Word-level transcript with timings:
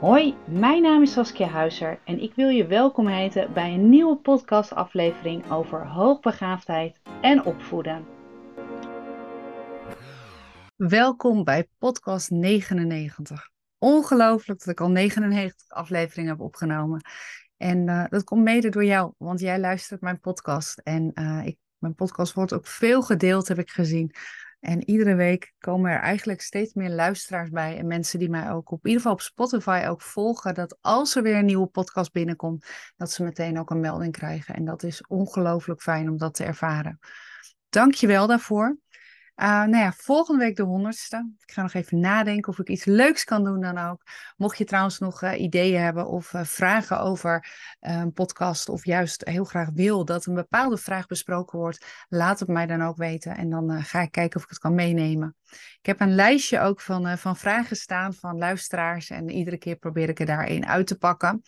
Hoi, 0.00 0.34
mijn 0.46 0.82
naam 0.82 1.02
is 1.02 1.12
Saskia 1.12 1.46
Huizer 1.46 2.00
en 2.04 2.18
ik 2.18 2.34
wil 2.34 2.48
je 2.48 2.66
welkom 2.66 3.06
heten 3.06 3.52
bij 3.52 3.74
een 3.74 3.88
nieuwe 3.88 4.16
podcastaflevering 4.16 5.50
over 5.50 5.86
hoogbegaafdheid 5.86 7.00
en 7.20 7.44
opvoeden. 7.44 8.06
Welkom 10.76 11.44
bij 11.44 11.68
podcast 11.78 12.30
99. 12.30 13.48
Ongelooflijk 13.78 14.58
dat 14.58 14.68
ik 14.68 14.80
al 14.80 14.90
99 14.90 15.68
afleveringen 15.68 16.30
heb 16.30 16.40
opgenomen. 16.40 17.00
En 17.56 17.88
uh, 17.88 18.04
dat 18.08 18.24
komt 18.24 18.44
mede 18.44 18.68
door 18.68 18.84
jou, 18.84 19.12
want 19.18 19.40
jij 19.40 19.58
luistert 19.58 20.00
mijn 20.00 20.20
podcast. 20.20 20.78
En 20.78 21.10
uh, 21.14 21.46
ik, 21.46 21.58
mijn 21.78 21.94
podcast 21.94 22.32
wordt 22.32 22.52
ook 22.52 22.66
veel 22.66 23.02
gedeeld, 23.02 23.48
heb 23.48 23.58
ik 23.58 23.70
gezien. 23.70 24.14
En 24.60 24.90
iedere 24.90 25.14
week 25.14 25.52
komen 25.58 25.90
er 25.90 26.00
eigenlijk 26.00 26.40
steeds 26.40 26.74
meer 26.74 26.90
luisteraars 26.90 27.50
bij. 27.50 27.78
En 27.78 27.86
mensen 27.86 28.18
die 28.18 28.30
mij 28.30 28.50
ook 28.50 28.70
op 28.70 28.84
ieder 28.86 29.00
geval 29.00 29.14
op 29.14 29.20
Spotify 29.20 29.84
ook 29.88 30.02
volgen. 30.02 30.54
Dat 30.54 30.78
als 30.80 31.16
er 31.16 31.22
weer 31.22 31.36
een 31.36 31.44
nieuwe 31.44 31.66
podcast 31.66 32.12
binnenkomt, 32.12 32.66
dat 32.96 33.10
ze 33.10 33.22
meteen 33.22 33.58
ook 33.58 33.70
een 33.70 33.80
melding 33.80 34.12
krijgen. 34.12 34.54
En 34.54 34.64
dat 34.64 34.82
is 34.82 35.06
ongelooflijk 35.06 35.82
fijn 35.82 36.08
om 36.08 36.16
dat 36.16 36.34
te 36.34 36.44
ervaren. 36.44 36.98
Dank 37.68 37.94
je 37.94 38.06
wel 38.06 38.26
daarvoor. 38.26 38.78
Uh, 39.40 39.46
nou 39.46 39.76
ja, 39.76 39.92
volgende 39.92 40.44
week 40.44 40.56
de 40.56 40.62
honderdste. 40.62 41.32
Ik 41.46 41.52
ga 41.52 41.62
nog 41.62 41.74
even 41.74 42.00
nadenken 42.00 42.52
of 42.52 42.58
ik 42.58 42.68
iets 42.68 42.84
leuks 42.84 43.24
kan 43.24 43.44
doen 43.44 43.60
dan 43.60 43.78
ook. 43.78 44.02
Mocht 44.36 44.58
je 44.58 44.64
trouwens 44.64 44.98
nog 44.98 45.22
uh, 45.22 45.40
ideeën 45.40 45.80
hebben 45.80 46.06
of 46.06 46.32
uh, 46.32 46.44
vragen 46.44 47.00
over 47.00 47.48
een 47.80 48.12
podcast 48.12 48.68
of 48.68 48.84
juist 48.84 49.24
heel 49.24 49.44
graag 49.44 49.68
wil 49.74 50.04
dat 50.04 50.26
een 50.26 50.34
bepaalde 50.34 50.76
vraag 50.76 51.06
besproken 51.06 51.58
wordt, 51.58 52.04
laat 52.08 52.40
het 52.40 52.48
mij 52.48 52.66
dan 52.66 52.82
ook 52.82 52.96
weten 52.96 53.36
en 53.36 53.50
dan 53.50 53.82
ga 53.82 54.00
ik 54.00 54.10
kijken 54.10 54.36
of 54.36 54.42
ik 54.42 54.48
het 54.48 54.58
kan 54.58 54.74
meenemen. 54.74 55.36
Ik 55.78 55.86
heb 55.86 56.00
een 56.00 56.14
lijstje 56.14 56.60
ook 56.60 56.80
van, 56.80 57.18
van 57.18 57.36
vragen 57.36 57.76
staan 57.76 58.14
van 58.14 58.38
luisteraars 58.38 59.10
en 59.10 59.30
iedere 59.30 59.58
keer 59.58 59.76
probeer 59.76 60.08
ik 60.08 60.20
er 60.20 60.26
daar 60.26 60.46
één 60.46 60.66
uit 60.66 60.86
te 60.86 60.98
pakken. 60.98 61.42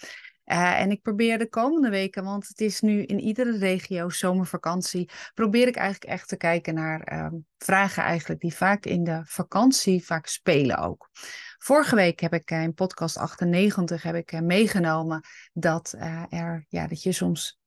Uh, 0.46 0.80
en 0.80 0.90
ik 0.90 1.02
probeer 1.02 1.38
de 1.38 1.48
komende 1.48 1.90
weken, 1.90 2.24
want 2.24 2.48
het 2.48 2.60
is 2.60 2.80
nu 2.80 3.02
in 3.02 3.20
iedere 3.20 3.58
regio 3.58 4.08
zomervakantie, 4.08 5.10
probeer 5.34 5.68
ik 5.68 5.76
eigenlijk 5.76 6.12
echt 6.12 6.28
te 6.28 6.36
kijken 6.36 6.74
naar 6.74 7.12
uh, 7.12 7.38
vragen 7.58 8.02
eigenlijk 8.02 8.40
die 8.40 8.54
vaak 8.54 8.84
in 8.84 9.04
de 9.04 9.20
vakantie 9.24 10.04
vaak 10.04 10.26
spelen 10.26 10.78
ook. 10.78 11.08
Vorige 11.58 11.94
week 11.94 12.20
heb 12.20 12.32
ik 12.32 12.50
in 12.50 12.74
podcast 12.74 13.16
98 13.16 14.02
heb 14.02 14.14
ik, 14.14 14.32
uh, 14.32 14.40
meegenomen 14.40 15.20
dat, 15.52 15.94
er, 16.28 16.64
ja, 16.68 16.86
dat 16.86 17.02
je 17.02 17.12
soms 17.12 17.60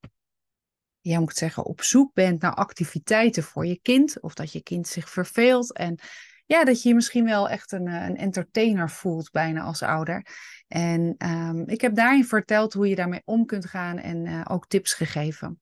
ja, 1.09 1.19
moet 1.19 1.29
ik 1.29 1.37
zeggen, 1.37 1.65
op 1.65 1.81
zoek 1.81 2.13
bent 2.13 2.41
naar 2.41 2.53
activiteiten 2.53 3.43
voor 3.43 3.65
je 3.65 3.79
kind. 3.81 4.21
Of 4.21 4.33
dat 4.33 4.51
je 4.51 4.63
kind 4.63 4.87
zich 4.87 5.09
verveelt. 5.09 5.73
En 5.73 5.99
ja, 6.45 6.63
dat 6.63 6.81
je 6.81 6.89
je 6.89 6.95
misschien 6.95 7.25
wel 7.25 7.49
echt 7.49 7.71
een, 7.71 7.87
een 7.87 8.17
entertainer 8.17 8.89
voelt 8.89 9.31
bijna 9.31 9.61
als 9.61 9.81
ouder. 9.81 10.25
En 10.67 11.15
um, 11.17 11.67
ik 11.67 11.81
heb 11.81 11.95
daarin 11.95 12.25
verteld 12.25 12.73
hoe 12.73 12.87
je 12.87 12.95
daarmee 12.95 13.21
om 13.25 13.45
kunt 13.45 13.65
gaan 13.65 13.97
en 13.97 14.25
uh, 14.25 14.41
ook 14.47 14.67
tips 14.67 14.93
gegeven. 14.93 15.59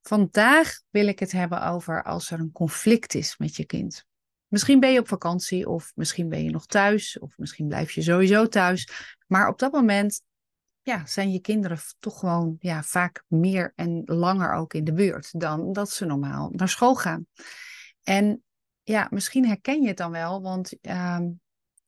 Vandaag 0.00 0.80
wil 0.90 1.06
ik 1.06 1.18
het 1.18 1.32
hebben 1.32 1.66
over 1.66 2.02
als 2.02 2.30
er 2.30 2.38
een 2.38 2.52
conflict 2.52 3.14
is 3.14 3.36
met 3.38 3.56
je 3.56 3.66
kind. 3.66 4.06
Misschien 4.46 4.80
ben 4.80 4.92
je 4.92 4.98
op 4.98 5.08
vakantie 5.08 5.68
of 5.68 5.92
misschien 5.94 6.28
ben 6.28 6.44
je 6.44 6.50
nog 6.50 6.66
thuis 6.66 7.18
of 7.18 7.38
misschien 7.38 7.68
blijf 7.68 7.90
je 7.90 8.02
sowieso 8.02 8.48
thuis. 8.48 8.88
Maar 9.26 9.48
op 9.48 9.58
dat 9.58 9.72
moment 9.72 10.22
ja, 10.82 11.06
zijn 11.06 11.32
je 11.32 11.40
kinderen 11.40 11.78
toch 11.98 12.18
gewoon 12.18 12.56
ja, 12.58 12.82
vaak 12.82 13.24
meer 13.28 13.72
en 13.74 14.02
langer 14.04 14.52
ook 14.52 14.74
in 14.74 14.84
de 14.84 14.92
buurt 14.92 15.40
dan 15.40 15.72
dat 15.72 15.90
ze 15.90 16.04
normaal 16.04 16.50
naar 16.52 16.68
school 16.68 16.94
gaan. 16.94 17.26
En 18.02 18.42
ja, 18.82 19.06
misschien 19.10 19.46
herken 19.46 19.82
je 19.82 19.88
het 19.88 19.96
dan 19.96 20.10
wel, 20.10 20.42
want 20.42 20.72
um, 20.80 21.40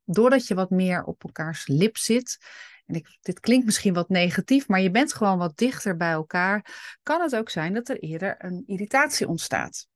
doordat 0.04 0.46
je 0.46 0.54
wat 0.54 0.70
meer 0.70 1.04
op 1.04 1.24
elkaars 1.24 1.66
lip 1.66 1.96
zit, 1.96 2.38
en 2.86 2.94
ik, 2.94 3.18
dit 3.20 3.40
klinkt 3.40 3.64
misschien 3.64 3.94
wat 3.94 4.08
negatief, 4.08 4.68
maar 4.68 4.80
je 4.80 4.90
bent 4.90 5.12
gewoon 5.12 5.38
wat 5.38 5.56
dichter 5.56 5.96
bij 5.96 6.12
elkaar, 6.12 6.96
kan 7.02 7.20
het 7.20 7.36
ook 7.36 7.50
zijn 7.50 7.74
dat 7.74 7.88
er 7.88 7.98
eerder 7.98 8.34
een 8.38 8.62
irritatie 8.66 9.28
ontstaat. 9.28 9.88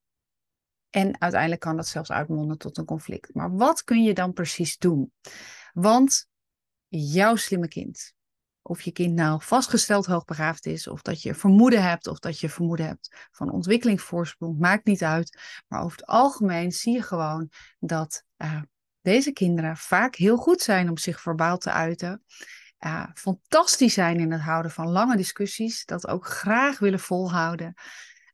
En 0.90 1.20
uiteindelijk 1.20 1.60
kan 1.60 1.76
dat 1.76 1.86
zelfs 1.86 2.10
uitmonden 2.10 2.58
tot 2.58 2.78
een 2.78 2.84
conflict. 2.84 3.34
Maar 3.34 3.56
wat 3.56 3.84
kun 3.84 4.02
je 4.02 4.14
dan 4.14 4.32
precies 4.32 4.78
doen? 4.78 5.12
Want 5.72 6.26
jouw 6.88 7.36
slimme 7.36 7.68
kind, 7.68 8.14
of 8.68 8.80
je 8.80 8.92
kind 8.92 9.14
nou 9.14 9.42
vastgesteld 9.42 10.06
hoogbegaafd 10.06 10.66
is, 10.66 10.86
of 10.86 11.02
dat 11.02 11.22
je 11.22 11.34
vermoeden 11.34 11.82
hebt, 11.82 12.06
of 12.06 12.18
dat 12.18 12.40
je 12.40 12.48
vermoeden 12.48 12.86
hebt 12.86 13.28
van 13.30 13.50
ontwikkelingsvoorsprong, 13.50 14.58
maakt 14.58 14.86
niet 14.86 15.04
uit. 15.04 15.40
Maar 15.68 15.82
over 15.82 15.98
het 15.98 16.06
algemeen 16.06 16.72
zie 16.72 16.92
je 16.92 17.02
gewoon 17.02 17.50
dat 17.78 18.24
uh, 18.38 18.60
deze 19.00 19.32
kinderen 19.32 19.76
vaak 19.76 20.14
heel 20.14 20.36
goed 20.36 20.60
zijn 20.60 20.88
om 20.88 20.98
zich 20.98 21.20
verbaal 21.20 21.58
te 21.58 21.70
uiten. 21.70 22.22
Uh, 22.86 23.04
fantastisch 23.14 23.94
zijn 23.94 24.18
in 24.18 24.32
het 24.32 24.40
houden 24.40 24.70
van 24.70 24.88
lange 24.88 25.16
discussies, 25.16 25.84
dat 25.84 26.08
ook 26.08 26.26
graag 26.26 26.78
willen 26.78 27.00
volhouden. 27.00 27.74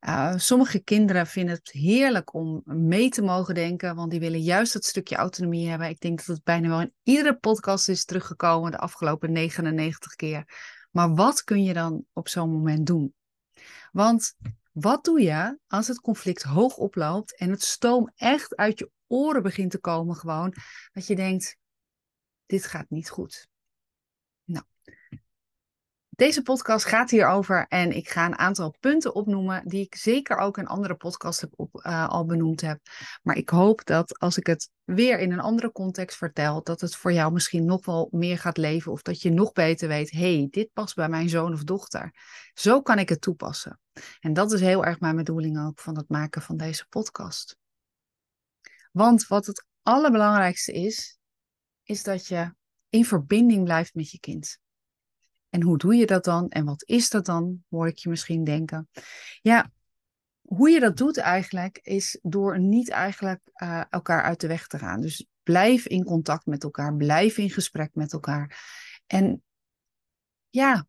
Uh, 0.08 0.36
sommige 0.36 0.78
kinderen 0.78 1.26
vinden 1.26 1.54
het 1.54 1.70
heerlijk 1.70 2.34
om 2.34 2.62
mee 2.64 3.08
te 3.08 3.22
mogen 3.22 3.54
denken, 3.54 3.94
want 3.94 4.10
die 4.10 4.20
willen 4.20 4.40
juist 4.40 4.72
dat 4.72 4.84
stukje 4.84 5.16
autonomie 5.16 5.68
hebben. 5.68 5.88
Ik 5.88 6.00
denk 6.00 6.18
dat 6.18 6.26
het 6.26 6.44
bijna 6.44 6.68
wel 6.68 6.80
in 6.80 6.94
iedere 7.02 7.36
podcast 7.36 7.88
is 7.88 8.04
teruggekomen 8.04 8.70
de 8.70 8.78
afgelopen 8.78 9.32
99 9.32 10.14
keer. 10.14 10.44
Maar 10.90 11.14
wat 11.14 11.44
kun 11.44 11.62
je 11.62 11.72
dan 11.72 12.04
op 12.12 12.28
zo'n 12.28 12.50
moment 12.50 12.86
doen? 12.86 13.14
Want 13.92 14.34
wat 14.72 15.04
doe 15.04 15.20
je 15.20 15.58
als 15.66 15.88
het 15.88 16.00
conflict 16.00 16.42
hoog 16.42 16.76
oploopt 16.76 17.36
en 17.36 17.50
het 17.50 17.62
stoom 17.62 18.12
echt 18.14 18.56
uit 18.56 18.78
je 18.78 18.90
oren 19.06 19.42
begint 19.42 19.70
te 19.70 19.78
komen 19.78 20.16
gewoon, 20.16 20.54
dat 20.92 21.06
je 21.06 21.16
denkt, 21.16 21.56
dit 22.46 22.64
gaat 22.64 22.90
niet 22.90 23.10
goed. 23.10 23.48
Deze 26.16 26.42
podcast 26.42 26.84
gaat 26.84 27.10
hierover 27.10 27.66
en 27.68 27.92
ik 27.92 28.08
ga 28.08 28.26
een 28.26 28.38
aantal 28.38 28.74
punten 28.80 29.14
opnoemen 29.14 29.68
die 29.68 29.84
ik 29.84 29.94
zeker 29.94 30.36
ook 30.36 30.58
in 30.58 30.66
andere 30.66 30.94
podcasts 30.94 31.40
heb 31.40 31.54
uh, 31.58 32.08
al 32.08 32.24
benoemd 32.24 32.60
heb. 32.60 32.80
Maar 33.22 33.36
ik 33.36 33.48
hoop 33.48 33.84
dat 33.84 34.18
als 34.18 34.38
ik 34.38 34.46
het 34.46 34.70
weer 34.84 35.18
in 35.18 35.32
een 35.32 35.40
andere 35.40 35.72
context 35.72 36.16
vertel, 36.16 36.62
dat 36.62 36.80
het 36.80 36.96
voor 36.96 37.12
jou 37.12 37.32
misschien 37.32 37.64
nog 37.64 37.84
wel 37.84 38.08
meer 38.10 38.38
gaat 38.38 38.56
leven 38.56 38.92
of 38.92 39.02
dat 39.02 39.22
je 39.22 39.30
nog 39.30 39.52
beter 39.52 39.88
weet, 39.88 40.10
hey, 40.10 40.48
dit 40.50 40.72
past 40.72 40.94
bij 40.94 41.08
mijn 41.08 41.28
zoon 41.28 41.52
of 41.52 41.64
dochter. 41.64 42.14
Zo 42.52 42.82
kan 42.82 42.98
ik 42.98 43.08
het 43.08 43.20
toepassen. 43.20 43.80
En 44.20 44.32
dat 44.32 44.52
is 44.52 44.60
heel 44.60 44.84
erg 44.84 45.00
mijn 45.00 45.16
bedoeling 45.16 45.66
ook 45.66 45.80
van 45.80 45.96
het 45.96 46.08
maken 46.08 46.42
van 46.42 46.56
deze 46.56 46.86
podcast. 46.88 47.56
Want 48.92 49.26
wat 49.26 49.46
het 49.46 49.66
allerbelangrijkste 49.82 50.72
is, 50.72 51.18
is 51.82 52.02
dat 52.02 52.26
je 52.26 52.54
in 52.88 53.04
verbinding 53.04 53.64
blijft 53.64 53.94
met 53.94 54.10
je 54.10 54.20
kind. 54.20 54.62
En 55.54 55.62
hoe 55.62 55.78
doe 55.78 55.94
je 55.94 56.06
dat 56.06 56.24
dan? 56.24 56.48
En 56.48 56.64
wat 56.64 56.82
is 56.86 57.10
dat 57.10 57.26
dan? 57.26 57.64
Hoor 57.68 57.86
ik 57.86 57.98
je 57.98 58.08
misschien 58.08 58.44
denken. 58.44 58.88
Ja, 59.42 59.70
hoe 60.40 60.70
je 60.70 60.80
dat 60.80 60.96
doet 60.96 61.18
eigenlijk 61.18 61.78
is 61.82 62.18
door 62.22 62.58
niet 62.58 62.90
eigenlijk 62.90 63.40
uh, 63.56 63.84
elkaar 63.90 64.22
uit 64.22 64.40
de 64.40 64.46
weg 64.46 64.66
te 64.66 64.78
gaan. 64.78 65.00
Dus 65.00 65.26
blijf 65.42 65.86
in 65.86 66.04
contact 66.04 66.46
met 66.46 66.62
elkaar, 66.62 66.96
blijf 66.96 67.38
in 67.38 67.50
gesprek 67.50 67.90
met 67.94 68.12
elkaar. 68.12 68.58
En 69.06 69.42
ja, 70.50 70.86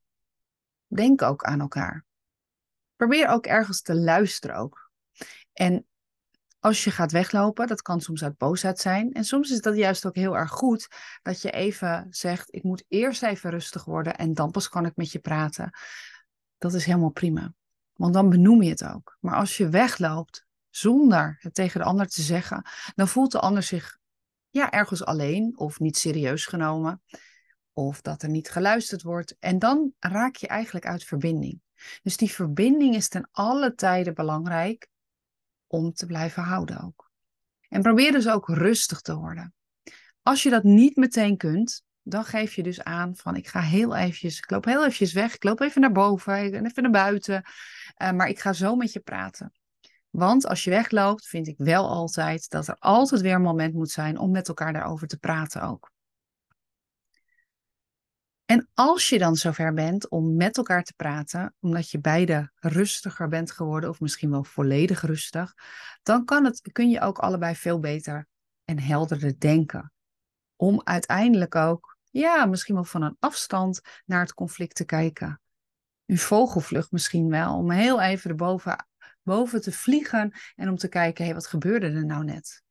denk 0.88 1.22
ook 1.22 1.44
aan 1.44 1.60
elkaar. 1.60 2.06
Probeer 2.96 3.28
ook 3.28 3.46
ergens 3.46 3.82
te 3.82 3.96
luisteren 3.96 4.56
ook. 4.56 4.92
En 5.54 5.86
als 6.66 6.84
je 6.84 6.92
gaat 6.92 7.12
weglopen, 7.12 7.68
dat 7.68 7.82
kan 7.82 8.02
soms 8.02 8.24
uit 8.24 8.38
boosheid 8.38 8.80
zijn. 8.80 9.14
En 9.14 9.24
soms 9.24 9.52
is 9.52 9.62
dat 9.62 9.76
juist 9.76 10.06
ook 10.06 10.16
heel 10.16 10.38
erg 10.38 10.52
goed 10.52 10.88
dat 11.22 11.42
je 11.42 11.52
even 11.52 12.08
zegt: 12.10 12.54
Ik 12.54 12.64
moet 12.64 12.84
eerst 12.88 13.24
even 13.24 13.50
rustig 13.50 13.86
worden 13.86 14.16
en 14.16 14.34
dan 14.34 14.52
pas 14.52 14.70
kan 14.70 14.86
ik 14.86 14.96
met 14.96 15.12
je 15.12 15.20
praten. 15.20 15.78
Dat 16.58 16.74
is 16.74 16.86
helemaal 16.86 17.10
prima. 17.10 17.54
Want 17.94 18.14
dan 18.14 18.30
benoem 18.30 18.62
je 18.62 18.70
het 18.70 18.86
ook. 18.86 19.18
Maar 19.20 19.36
als 19.36 19.58
je 19.58 19.70
wegloopt 19.70 20.46
zonder 20.70 21.38
het 21.40 21.54
tegen 21.54 21.80
de 21.80 21.86
ander 21.86 22.08
te 22.08 22.22
zeggen, 22.22 22.66
dan 22.96 23.08
voelt 23.08 23.32
de 23.32 23.40
ander 23.40 23.64
zich 23.64 23.98
ja, 24.50 24.72
ergens 24.72 25.06
alleen 25.06 25.58
of 25.58 25.80
niet 25.80 25.98
serieus 25.98 26.46
genomen. 26.46 27.02
Of 27.74 28.02
dat 28.02 28.22
er 28.22 28.30
niet 28.30 28.50
geluisterd 28.50 29.02
wordt. 29.02 29.36
En 29.40 29.60
dan 29.60 29.94
raak 30.00 30.36
je 30.36 30.48
eigenlijk 30.48 30.86
uit 30.86 31.04
verbinding. 31.04 31.62
Dus 32.02 32.18
die 32.18 32.32
verbinding 32.32 32.96
is 32.96 33.08
ten 33.08 33.30
alle 33.32 33.76
tijde 33.76 34.14
belangrijk 34.14 34.88
om 35.76 35.94
te 35.94 36.06
blijven 36.06 36.44
houden 36.44 36.82
ook. 36.84 37.12
En 37.70 37.82
probeer 37.82 38.12
dus 38.12 38.28
ook 38.28 38.48
rustig 38.48 39.02
te 39.02 39.16
worden. 39.16 39.54
Als 40.22 40.44
je 40.44 40.50
dat 40.50 40.64
niet 40.64 40.96
meteen 40.96 41.38
kunt, 41.38 41.84
dan 42.02 42.26
geef 42.26 42.54
je 42.54 42.64
dus 42.64 42.84
aan 42.84 43.16
van 43.16 43.36
ik 43.36 43.48
ga 43.48 43.60
heel 43.60 43.96
eventjes, 43.96 44.38
ik 44.38 44.52
loop 44.52 44.66
heel 44.66 44.80
eventjes 44.80 45.14
weg, 45.14 45.36
ik 45.36 45.44
loop 45.44 45.60
even 45.60 45.82
naar 45.82 45.92
boven, 45.92 46.36
even 46.66 46.84
naar 46.84 46.92
buiten, 46.92 47.44
uh, 48.02 48.12
maar 48.12 48.28
ik 48.28 48.40
ga 48.40 48.54
zo 48.54 48.76
met 48.76 48.94
je 48.94 49.00
praten. 49.00 49.54
Want 50.10 50.48
als 50.48 50.64
je 50.64 50.70
wegloopt, 50.70 51.28
vind 51.28 51.48
ik 51.48 51.56
wel 51.58 51.90
altijd 51.90 52.50
dat 52.50 52.68
er 52.68 52.76
altijd 52.80 53.22
weer 53.22 53.34
een 53.34 53.42
moment 53.42 53.74
moet 53.74 53.92
zijn 53.92 54.18
om 54.18 54.32
met 54.32 54.48
elkaar 54.48 54.74
daarover 54.74 55.08
te 55.08 55.18
praten 55.18 55.62
ook. 55.62 55.92
En 58.46 58.70
als 58.74 59.10
je 59.10 59.18
dan 59.18 59.36
zover 59.36 59.74
bent 59.74 60.10
om 60.10 60.36
met 60.36 60.58
elkaar 60.58 60.84
te 60.84 60.94
praten, 60.94 61.56
omdat 61.60 61.90
je 61.90 62.00
beide 62.00 62.52
rustiger 62.56 63.28
bent 63.28 63.52
geworden, 63.52 63.90
of 63.90 64.00
misschien 64.00 64.30
wel 64.30 64.44
volledig 64.44 65.02
rustig, 65.02 65.54
dan 66.04 66.26
kan 66.26 66.46
het, 66.46 66.72
kun 66.72 66.90
je 66.90 67.02
ook 67.02 67.20
allebei 67.20 67.56
veel 67.56 67.80
beter 67.80 68.28
en 68.64 68.80
helderder 68.80 69.40
denken. 69.40 69.92
Om 70.56 70.82
uiteindelijk 70.84 71.56
ook 71.56 71.98
ja, 72.12 72.46
misschien 72.46 72.76
wel 72.76 72.84
van 72.84 73.02
een 73.02 73.18
afstand 73.20 73.82
naar 74.06 74.22
het 74.22 74.34
conflict 74.34 74.76
te 74.76 74.86
kijken. 74.86 75.42
Een 76.06 76.18
vogelvlucht 76.18 76.92
misschien 76.92 77.30
wel, 77.30 77.58
om 77.58 77.72
heel 77.72 78.02
even 78.02 78.30
erboven 78.30 78.88
boven 79.24 79.62
te 79.62 79.72
vliegen 79.72 80.34
en 80.56 80.70
om 80.70 80.76
te 80.76 80.88
kijken, 80.88 81.24
hé, 81.24 81.30
hey, 81.30 81.40
wat 81.40 81.48
gebeurde 81.48 81.86
er 81.86 82.06
nou 82.06 82.24
net? 82.24 82.64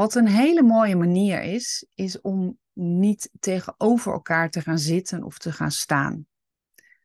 Wat 0.00 0.14
een 0.14 0.28
hele 0.28 0.62
mooie 0.62 0.96
manier 0.96 1.42
is, 1.42 1.86
is 1.94 2.20
om 2.20 2.58
niet 2.72 3.30
tegenover 3.40 4.12
elkaar 4.12 4.50
te 4.50 4.60
gaan 4.60 4.78
zitten 4.78 5.22
of 5.22 5.38
te 5.38 5.52
gaan 5.52 5.70
staan. 5.70 6.26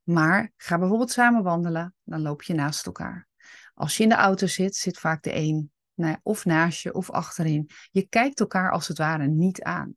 Maar 0.03 0.51
ga 0.57 0.77
bijvoorbeeld 0.77 1.11
samen 1.11 1.43
wandelen, 1.43 1.95
dan 2.03 2.21
loop 2.21 2.43
je 2.43 2.53
naast 2.53 2.85
elkaar. 2.85 3.27
Als 3.73 3.97
je 3.97 4.03
in 4.03 4.09
de 4.09 4.15
auto 4.15 4.47
zit, 4.47 4.75
zit 4.75 4.99
vaak 4.99 5.23
de 5.23 5.35
een 5.35 5.71
nou 5.93 6.17
of 6.23 6.45
naast 6.45 6.81
je 6.81 6.93
of 6.93 7.09
achterin. 7.09 7.69
Je 7.91 8.07
kijkt 8.07 8.39
elkaar 8.39 8.71
als 8.71 8.87
het 8.87 8.97
ware 8.97 9.27
niet 9.27 9.61
aan. 9.61 9.95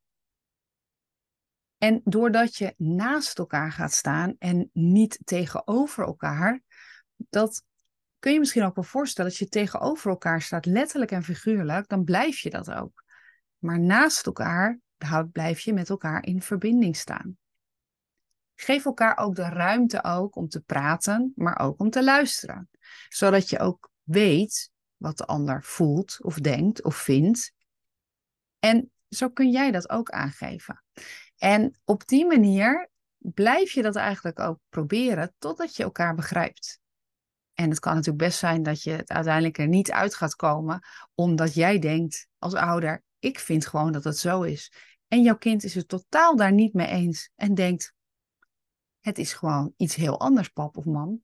En 1.76 2.00
doordat 2.04 2.56
je 2.56 2.74
naast 2.76 3.38
elkaar 3.38 3.72
gaat 3.72 3.92
staan 3.92 4.34
en 4.38 4.70
niet 4.72 5.18
tegenover 5.24 6.04
elkaar, 6.04 6.60
dat 7.16 7.64
kun 8.18 8.32
je 8.32 8.38
misschien 8.38 8.64
ook 8.64 8.74
wel 8.74 8.84
voorstellen. 8.84 9.30
Als 9.30 9.40
je 9.40 9.48
tegenover 9.48 10.10
elkaar 10.10 10.42
staat, 10.42 10.66
letterlijk 10.66 11.10
en 11.10 11.22
figuurlijk, 11.22 11.88
dan 11.88 12.04
blijf 12.04 12.38
je 12.38 12.50
dat 12.50 12.70
ook. 12.70 13.04
Maar 13.58 13.80
naast 13.80 14.26
elkaar 14.26 14.80
blijf 15.32 15.60
je 15.60 15.72
met 15.72 15.90
elkaar 15.90 16.24
in 16.24 16.42
verbinding 16.42 16.96
staan. 16.96 17.36
Geef 18.54 18.84
elkaar 18.84 19.16
ook 19.16 19.34
de 19.34 19.48
ruimte 19.48 20.04
ook 20.04 20.36
om 20.36 20.48
te 20.48 20.60
praten, 20.60 21.32
maar 21.36 21.58
ook 21.58 21.80
om 21.80 21.90
te 21.90 22.04
luisteren. 22.04 22.68
Zodat 23.08 23.48
je 23.48 23.58
ook 23.58 23.90
weet 24.02 24.70
wat 24.96 25.16
de 25.16 25.24
ander 25.24 25.64
voelt 25.64 26.24
of 26.24 26.34
denkt 26.34 26.84
of 26.84 26.96
vindt. 26.96 27.52
En 28.58 28.90
zo 29.08 29.28
kun 29.28 29.50
jij 29.50 29.70
dat 29.70 29.90
ook 29.90 30.10
aangeven. 30.10 30.84
En 31.36 31.78
op 31.84 32.06
die 32.06 32.26
manier 32.26 32.90
blijf 33.18 33.70
je 33.70 33.82
dat 33.82 33.96
eigenlijk 33.96 34.38
ook 34.38 34.58
proberen 34.68 35.34
totdat 35.38 35.76
je 35.76 35.82
elkaar 35.82 36.14
begrijpt. 36.14 36.80
En 37.58 37.70
het 37.70 37.78
kan 37.78 37.94
natuurlijk 37.94 38.24
best 38.24 38.38
zijn 38.38 38.62
dat 38.62 38.82
je 38.82 38.90
het 38.90 39.10
uiteindelijk 39.10 39.58
er 39.58 39.68
niet 39.68 39.90
uit 39.90 40.14
gaat 40.14 40.34
komen, 40.34 40.80
omdat 41.14 41.54
jij 41.54 41.78
denkt 41.78 42.28
als 42.38 42.54
ouder, 42.54 43.02
ik 43.18 43.38
vind 43.38 43.66
gewoon 43.66 43.92
dat 43.92 44.04
het 44.04 44.18
zo 44.18 44.42
is. 44.42 44.72
En 45.08 45.22
jouw 45.22 45.36
kind 45.36 45.64
is 45.64 45.74
het 45.74 45.88
totaal 45.88 46.36
daar 46.36 46.52
niet 46.52 46.74
mee 46.74 46.86
eens 46.86 47.30
en 47.34 47.54
denkt, 47.54 47.94
het 49.00 49.18
is 49.18 49.32
gewoon 49.32 49.72
iets 49.76 49.94
heel 49.94 50.20
anders, 50.20 50.48
pap 50.48 50.76
of 50.76 50.84
mam. 50.84 51.22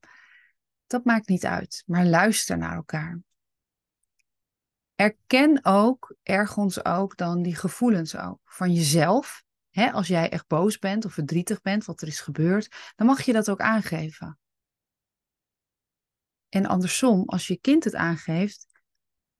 Dat 0.87 1.05
maakt 1.05 1.27
niet 1.27 1.45
uit, 1.45 1.83
maar 1.85 2.05
luister 2.05 2.57
naar 2.57 2.75
elkaar. 2.75 3.19
Erken 4.95 5.59
ook 5.65 6.15
ergens 6.23 6.85
ook 6.85 7.17
dan 7.17 7.41
die 7.41 7.55
gevoelens 7.55 8.17
ook 8.17 8.39
van 8.43 8.73
jezelf. 8.73 9.43
Als 9.91 10.07
jij 10.07 10.29
echt 10.29 10.47
boos 10.47 10.79
bent 10.79 11.05
of 11.05 11.13
verdrietig 11.13 11.61
bent, 11.61 11.85
wat 11.85 12.01
er 12.01 12.07
is 12.07 12.19
gebeurd, 12.19 12.93
dan 12.95 13.07
mag 13.07 13.21
je 13.21 13.33
dat 13.33 13.49
ook 13.49 13.59
aangeven. 13.59 14.39
En 16.55 16.65
andersom, 16.65 17.23
als 17.25 17.47
je 17.47 17.59
kind 17.59 17.83
het 17.83 17.95
aangeeft, 17.95 18.67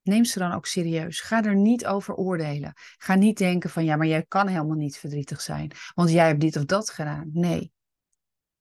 neem 0.01 0.25
ze 0.25 0.39
dan 0.39 0.51
ook 0.51 0.65
serieus. 0.65 1.21
Ga 1.21 1.43
er 1.43 1.55
niet 1.55 1.85
over 1.85 2.15
oordelen. 2.15 2.73
Ga 2.97 3.15
niet 3.15 3.37
denken 3.37 3.69
van 3.69 3.85
ja, 3.85 3.95
maar 3.95 4.07
jij 4.07 4.23
kan 4.23 4.47
helemaal 4.47 4.75
niet 4.75 4.97
verdrietig 4.97 5.41
zijn, 5.41 5.71
want 5.93 6.09
jij 6.09 6.27
hebt 6.27 6.39
dit 6.39 6.55
of 6.55 6.65
dat 6.65 6.89
gedaan. 6.89 7.29
Nee. 7.33 7.71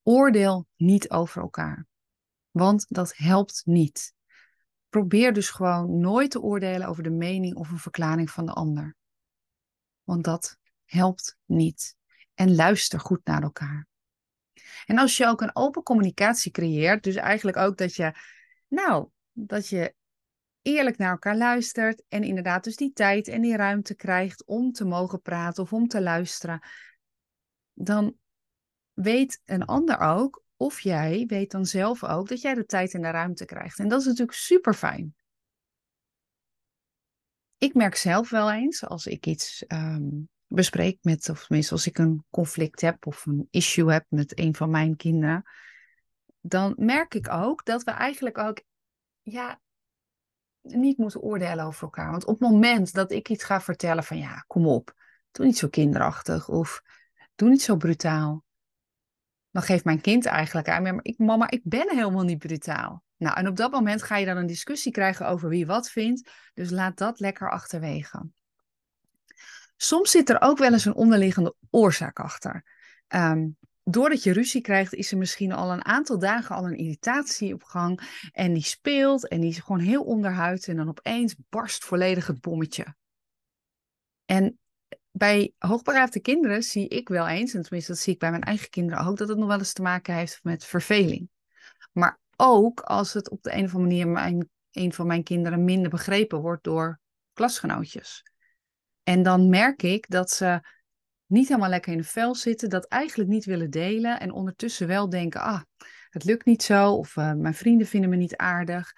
Oordeel 0.02 0.66
niet 0.76 1.10
over 1.10 1.42
elkaar, 1.42 1.86
want 2.50 2.86
dat 2.88 3.16
helpt 3.16 3.62
niet. 3.64 4.14
Probeer 4.88 5.32
dus 5.32 5.50
gewoon 5.50 6.00
nooit 6.00 6.30
te 6.30 6.40
oordelen 6.40 6.88
over 6.88 7.02
de 7.02 7.10
mening 7.10 7.54
of 7.56 7.70
een 7.70 7.78
verklaring 7.78 8.30
van 8.30 8.46
de 8.46 8.52
ander. 8.52 8.96
Want 10.02 10.24
dat 10.24 10.58
helpt 10.84 11.36
niet. 11.44 11.96
En 12.34 12.54
luister 12.54 13.00
goed 13.00 13.20
naar 13.24 13.42
elkaar. 13.42 13.86
En 14.86 14.98
als 14.98 15.16
je 15.16 15.26
ook 15.26 15.40
een 15.40 15.56
open 15.56 15.82
communicatie 15.82 16.50
creëert, 16.52 17.02
dus 17.02 17.14
eigenlijk 17.14 17.56
ook 17.56 17.76
dat 17.76 17.94
je, 17.94 18.14
nou, 18.74 19.08
dat 19.32 19.68
je 19.68 19.94
eerlijk 20.62 20.98
naar 20.98 21.10
elkaar 21.10 21.36
luistert 21.36 22.02
en 22.08 22.22
inderdaad 22.22 22.64
dus 22.64 22.76
die 22.76 22.92
tijd 22.92 23.28
en 23.28 23.40
die 23.40 23.56
ruimte 23.56 23.94
krijgt 23.94 24.44
om 24.44 24.72
te 24.72 24.84
mogen 24.84 25.20
praten 25.20 25.62
of 25.62 25.72
om 25.72 25.88
te 25.88 26.02
luisteren, 26.02 26.60
dan 27.72 28.16
weet 28.92 29.40
een 29.44 29.64
ander 29.64 29.98
ook, 29.98 30.44
of 30.56 30.80
jij 30.80 31.24
weet 31.26 31.50
dan 31.50 31.66
zelf 31.66 32.04
ook, 32.04 32.28
dat 32.28 32.40
jij 32.40 32.54
de 32.54 32.64
tijd 32.64 32.94
en 32.94 33.02
de 33.02 33.10
ruimte 33.10 33.44
krijgt. 33.44 33.78
En 33.78 33.88
dat 33.88 34.00
is 34.00 34.06
natuurlijk 34.06 34.38
super 34.38 34.74
fijn. 34.74 35.14
Ik 37.58 37.74
merk 37.74 37.94
zelf 37.94 38.30
wel 38.30 38.52
eens 38.52 38.84
als 38.84 39.06
ik 39.06 39.26
iets 39.26 39.64
um, 39.68 40.28
bespreek 40.46 40.98
met, 41.02 41.28
of 41.28 41.46
tenminste 41.46 41.72
als 41.72 41.86
ik 41.86 41.98
een 41.98 42.24
conflict 42.30 42.80
heb 42.80 43.06
of 43.06 43.26
een 43.26 43.48
issue 43.50 43.92
heb 43.92 44.06
met 44.08 44.38
een 44.38 44.54
van 44.54 44.70
mijn 44.70 44.96
kinderen, 44.96 45.42
dan 46.46 46.74
merk 46.76 47.14
ik 47.14 47.28
ook 47.28 47.64
dat 47.64 47.84
we 47.84 47.90
eigenlijk 47.90 48.38
ook, 48.38 48.62
ja, 49.22 49.60
niet 50.60 50.98
moeten 50.98 51.20
oordelen 51.20 51.64
over 51.64 51.82
elkaar. 51.82 52.10
Want 52.10 52.24
op 52.24 52.40
het 52.40 52.50
moment 52.50 52.92
dat 52.92 53.12
ik 53.12 53.28
iets 53.28 53.44
ga 53.44 53.60
vertellen 53.60 54.04
van 54.04 54.18
ja, 54.18 54.44
kom 54.46 54.66
op, 54.66 54.94
doe 55.30 55.46
niet 55.46 55.58
zo 55.58 55.68
kinderachtig 55.68 56.48
of 56.48 56.82
doe 57.34 57.48
niet 57.48 57.62
zo 57.62 57.76
brutaal. 57.76 58.44
Dan 59.50 59.62
geeft 59.62 59.84
mijn 59.84 60.00
kind 60.00 60.26
eigenlijk 60.26 60.68
aan, 60.68 60.82
maar 60.82 60.98
ik, 61.02 61.18
mama, 61.18 61.50
ik 61.50 61.60
ben 61.64 61.96
helemaal 61.96 62.24
niet 62.24 62.38
brutaal. 62.38 63.02
Nou, 63.16 63.36
en 63.36 63.48
op 63.48 63.56
dat 63.56 63.70
moment 63.70 64.02
ga 64.02 64.16
je 64.16 64.26
dan 64.26 64.36
een 64.36 64.46
discussie 64.46 64.92
krijgen 64.92 65.28
over 65.28 65.48
wie 65.48 65.66
wat 65.66 65.90
vindt. 65.90 66.30
Dus 66.54 66.70
laat 66.70 66.98
dat 66.98 67.20
lekker 67.20 67.50
achterwege. 67.50 68.28
Soms 69.76 70.10
zit 70.10 70.28
er 70.28 70.40
ook 70.40 70.58
wel 70.58 70.72
eens 70.72 70.84
een 70.84 70.94
onderliggende 70.94 71.54
oorzaak 71.70 72.18
achter. 72.18 72.64
Um, 73.08 73.56
doordat 73.84 74.22
je 74.22 74.32
ruzie 74.32 74.60
krijgt, 74.60 74.94
is 74.94 75.12
er 75.12 75.18
misschien 75.18 75.52
al 75.52 75.72
een 75.72 75.84
aantal 75.84 76.18
dagen 76.18 76.56
al 76.56 76.66
een 76.66 76.76
irritatie 76.76 77.54
op 77.54 77.62
gang. 77.62 78.00
En 78.32 78.52
die 78.52 78.62
speelt 78.62 79.28
en 79.28 79.40
die 79.40 79.50
is 79.50 79.58
gewoon 79.58 79.80
heel 79.80 80.02
onderhuid. 80.02 80.68
En 80.68 80.76
dan 80.76 80.88
opeens 80.88 81.34
barst 81.48 81.84
volledig 81.84 82.26
het 82.26 82.40
bommetje. 82.40 82.94
En 84.24 84.58
bij 85.10 85.52
hoogbegaafde 85.58 86.20
kinderen 86.20 86.62
zie 86.62 86.88
ik 86.88 87.08
wel 87.08 87.28
eens, 87.28 87.54
en 87.54 87.62
tenminste 87.62 87.92
dat 87.92 88.00
zie 88.00 88.12
ik 88.12 88.18
bij 88.18 88.30
mijn 88.30 88.42
eigen 88.42 88.70
kinderen 88.70 89.06
ook, 89.06 89.16
dat 89.16 89.28
het 89.28 89.38
nog 89.38 89.48
wel 89.48 89.58
eens 89.58 89.72
te 89.72 89.82
maken 89.82 90.14
heeft 90.14 90.40
met 90.42 90.64
verveling. 90.64 91.28
Maar 91.92 92.18
ook 92.36 92.80
als 92.80 93.12
het 93.12 93.30
op 93.30 93.42
de 93.42 93.52
een 93.52 93.64
of 93.64 93.74
andere 93.74 93.82
manier 93.82 94.08
mijn, 94.08 94.50
een 94.70 94.92
van 94.92 95.06
mijn 95.06 95.22
kinderen 95.22 95.64
minder 95.64 95.90
begrepen 95.90 96.40
wordt 96.40 96.64
door 96.64 97.00
klasgenootjes. 97.32 98.22
En 99.02 99.22
dan 99.22 99.48
merk 99.48 99.82
ik 99.82 100.10
dat 100.10 100.30
ze 100.30 100.60
niet 101.34 101.48
helemaal 101.48 101.70
lekker 101.70 101.92
in 101.92 101.98
de 101.98 102.04
vel 102.04 102.34
zitten, 102.34 102.68
dat 102.68 102.86
eigenlijk 102.86 103.30
niet 103.30 103.44
willen 103.44 103.70
delen 103.70 104.20
en 104.20 104.32
ondertussen 104.32 104.86
wel 104.86 105.08
denken, 105.08 105.40
ah, 105.40 105.60
het 106.10 106.24
lukt 106.24 106.44
niet 106.44 106.62
zo 106.62 106.92
of 106.92 107.16
uh, 107.16 107.32
mijn 107.32 107.54
vrienden 107.54 107.86
vinden 107.86 108.10
me 108.10 108.16
niet 108.16 108.36
aardig. 108.36 108.92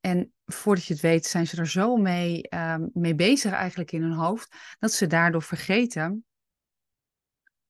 En 0.00 0.32
voordat 0.44 0.84
je 0.84 0.92
het 0.92 1.02
weet 1.02 1.26
zijn 1.26 1.46
ze 1.46 1.56
er 1.56 1.68
zo 1.68 1.96
mee, 1.96 2.46
uh, 2.54 2.76
mee 2.92 3.14
bezig 3.14 3.52
eigenlijk 3.52 3.92
in 3.92 4.02
hun 4.02 4.12
hoofd, 4.12 4.56
dat 4.78 4.92
ze 4.92 5.06
daardoor 5.06 5.42
vergeten 5.42 6.24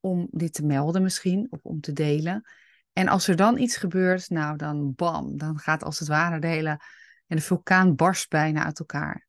om 0.01 0.29
dit 0.31 0.55
te 0.55 0.65
melden 0.65 1.03
misschien 1.03 1.47
of 1.51 1.61
om 1.63 1.81
te 1.81 1.93
delen. 1.93 2.49
En 2.93 3.09
als 3.09 3.29
er 3.29 3.37
dan 3.37 3.59
iets 3.59 3.77
gebeurt, 3.77 4.31
nou 4.31 4.57
dan 4.57 4.95
bam, 4.95 5.37
dan 5.37 5.59
gaat 5.59 5.83
als 5.83 5.99
het 5.99 6.09
ware 6.09 6.41
de 6.41 6.47
hele 6.47 6.81
en 7.27 7.37
de 7.37 7.43
vulkaan 7.43 7.97
barst 7.97 8.29
bijna 8.29 8.65
uit 8.65 8.79
elkaar. 8.79 9.27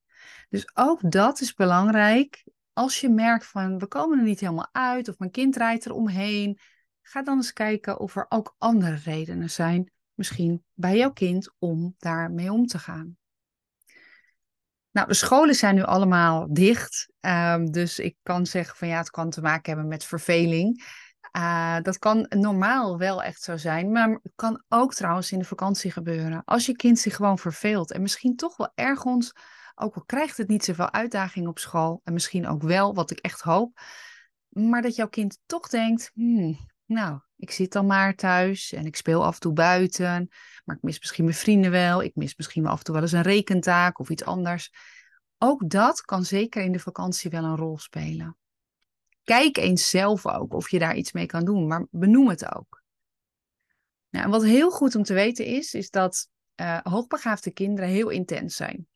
Dus 0.49 0.69
ook 0.73 1.11
dat 1.11 1.41
is 1.41 1.53
belangrijk 1.53 2.43
als 2.79 2.99
je 2.99 3.09
merkt 3.09 3.45
van 3.45 3.79
we 3.79 3.87
komen 3.87 4.17
er 4.17 4.25
niet 4.25 4.39
helemaal 4.39 4.69
uit 4.71 5.07
of 5.07 5.17
mijn 5.17 5.31
kind 5.31 5.55
rijdt 5.55 5.85
er 5.85 5.91
omheen, 5.91 6.59
ga 7.01 7.23
dan 7.23 7.35
eens 7.35 7.53
kijken 7.53 7.99
of 7.99 8.15
er 8.15 8.25
ook 8.29 8.55
andere 8.57 8.95
redenen 8.95 9.49
zijn, 9.49 9.91
misschien 10.13 10.63
bij 10.73 10.97
jouw 10.97 11.11
kind, 11.11 11.53
om 11.57 11.95
daarmee 11.97 12.51
om 12.51 12.65
te 12.65 12.79
gaan. 12.79 13.17
Nou, 14.91 15.07
de 15.07 15.13
scholen 15.13 15.55
zijn 15.55 15.75
nu 15.75 15.83
allemaal 15.83 16.53
dicht, 16.53 17.11
ehm, 17.19 17.65
dus 17.65 17.99
ik 17.99 18.15
kan 18.23 18.45
zeggen 18.45 18.77
van 18.77 18.87
ja, 18.87 18.97
het 18.97 19.09
kan 19.09 19.29
te 19.29 19.41
maken 19.41 19.71
hebben 19.71 19.89
met 19.89 20.03
verveling. 20.03 20.83
Uh, 21.37 21.77
dat 21.81 21.97
kan 21.97 22.25
normaal 22.29 22.97
wel 22.97 23.23
echt 23.23 23.41
zo 23.41 23.57
zijn, 23.57 23.91
maar 23.91 24.09
het 24.09 24.31
kan 24.35 24.63
ook 24.67 24.93
trouwens 24.93 25.31
in 25.31 25.39
de 25.39 25.45
vakantie 25.45 25.91
gebeuren. 25.91 26.41
Als 26.45 26.65
je 26.65 26.75
kind 26.75 26.99
zich 26.99 27.15
gewoon 27.15 27.39
verveelt 27.39 27.91
en 27.91 28.01
misschien 28.01 28.35
toch 28.35 28.57
wel 28.57 28.71
ergens 28.75 29.33
ook 29.79 29.95
al 29.95 30.03
krijgt 30.05 30.37
het 30.37 30.47
niet 30.47 30.63
zoveel 30.63 30.91
uitdaging 30.91 31.47
op 31.47 31.59
school, 31.59 32.01
en 32.03 32.13
misschien 32.13 32.47
ook 32.47 32.61
wel, 32.61 32.93
wat 32.93 33.11
ik 33.11 33.19
echt 33.19 33.41
hoop, 33.41 33.79
maar 34.49 34.81
dat 34.81 34.95
jouw 34.95 35.07
kind 35.07 35.39
toch 35.45 35.69
denkt, 35.69 36.11
hmm, 36.13 36.57
nou, 36.85 37.19
ik 37.35 37.51
zit 37.51 37.71
dan 37.71 37.85
maar 37.85 38.15
thuis 38.15 38.71
en 38.71 38.85
ik 38.85 38.95
speel 38.95 39.25
af 39.25 39.33
en 39.33 39.39
toe 39.39 39.53
buiten, 39.53 40.27
maar 40.65 40.75
ik 40.75 40.81
mis 40.81 40.99
misschien 40.99 41.23
mijn 41.23 41.35
vrienden 41.35 41.71
wel, 41.71 42.03
ik 42.03 42.15
mis 42.15 42.35
misschien 42.35 42.67
af 42.67 42.77
en 42.77 42.83
toe 42.83 42.93
wel 42.93 43.03
eens 43.03 43.11
een 43.11 43.21
rekentaak 43.21 43.99
of 43.99 44.09
iets 44.09 44.23
anders. 44.23 44.71
Ook 45.37 45.69
dat 45.69 46.01
kan 46.01 46.25
zeker 46.25 46.63
in 46.63 46.71
de 46.71 46.79
vakantie 46.79 47.29
wel 47.29 47.43
een 47.43 47.55
rol 47.55 47.77
spelen. 47.77 48.37
Kijk 49.23 49.57
eens 49.57 49.89
zelf 49.89 50.27
ook 50.27 50.53
of 50.53 50.69
je 50.69 50.79
daar 50.79 50.95
iets 50.95 51.11
mee 51.11 51.25
kan 51.25 51.45
doen, 51.45 51.67
maar 51.67 51.87
benoem 51.91 52.29
het 52.29 52.55
ook. 52.55 52.83
Nou, 54.09 54.29
wat 54.29 54.43
heel 54.43 54.71
goed 54.71 54.95
om 54.95 55.03
te 55.03 55.13
weten 55.13 55.45
is, 55.45 55.73
is 55.73 55.89
dat 55.89 56.29
uh, 56.55 56.79
hoogbegaafde 56.83 57.51
kinderen 57.51 57.89
heel 57.89 58.09
intens 58.09 58.55
zijn 58.55 58.88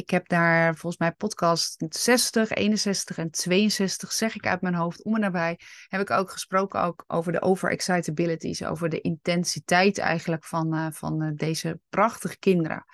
Ik 0.00 0.10
heb 0.10 0.28
daar 0.28 0.76
volgens 0.76 0.96
mij 0.96 1.12
podcast 1.12 1.84
60, 1.88 2.50
61 2.50 3.18
en 3.18 3.30
62, 3.30 4.12
zeg 4.12 4.34
ik 4.34 4.46
uit 4.46 4.60
mijn 4.60 4.74
hoofd, 4.74 5.04
om 5.04 5.14
en 5.14 5.20
nabij, 5.20 5.58
heb 5.88 6.00
ik 6.00 6.10
ook 6.10 6.30
gesproken 6.30 6.82
ook 6.82 7.04
over 7.06 7.32
de 7.32 7.42
overexcitabilities, 7.42 8.64
over 8.64 8.88
de 8.88 9.00
intensiteit 9.00 9.98
eigenlijk 9.98 10.44
van, 10.44 10.74
uh, 10.74 10.86
van 10.90 11.22
uh, 11.22 11.30
deze 11.34 11.80
prachtige 11.88 12.38
kinderen. 12.38 12.84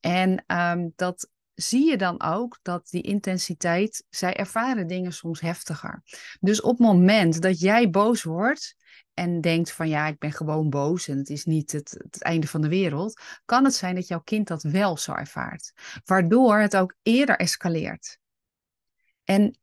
En 0.00 0.44
um, 0.46 0.92
dat 0.96 1.28
zie 1.60 1.90
je 1.90 1.96
dan 1.96 2.22
ook 2.22 2.58
dat 2.62 2.88
die 2.88 3.02
intensiteit, 3.02 4.04
zij 4.08 4.36
ervaren 4.36 4.86
dingen 4.86 5.12
soms 5.12 5.40
heftiger. 5.40 6.02
Dus 6.40 6.60
op 6.60 6.78
het 6.78 6.86
moment 6.86 7.42
dat 7.42 7.60
jij 7.60 7.90
boos 7.90 8.22
wordt 8.22 8.76
en 9.14 9.40
denkt 9.40 9.72
van 9.72 9.88
ja, 9.88 10.06
ik 10.06 10.18
ben 10.18 10.32
gewoon 10.32 10.70
boos 10.70 11.08
en 11.08 11.18
het 11.18 11.28
is 11.28 11.44
niet 11.44 11.72
het, 11.72 11.90
het 12.10 12.22
einde 12.22 12.46
van 12.46 12.60
de 12.60 12.68
wereld, 12.68 13.20
kan 13.44 13.64
het 13.64 13.74
zijn 13.74 13.94
dat 13.94 14.08
jouw 14.08 14.20
kind 14.20 14.48
dat 14.48 14.62
wel 14.62 14.96
zo 14.96 15.12
ervaart. 15.12 15.72
Waardoor 16.04 16.58
het 16.58 16.76
ook 16.76 16.96
eerder 17.02 17.36
escaleert. 17.36 18.18
En 19.24 19.58